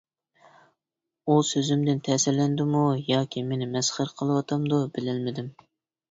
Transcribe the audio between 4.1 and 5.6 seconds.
قىلىۋاتامدۇ بىلەلمىدىم.